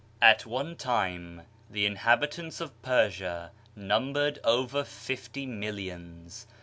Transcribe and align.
At 0.23 0.47
one 0.47 0.77
time 0.77 1.43
the 1.69 1.85
inhabitants 1.85 2.59
of 2.59 2.81
Persia 2.81 3.51
numbered 3.75 4.39
over 4.43 4.83
fifty 4.83 5.45
millions. 5.45 6.47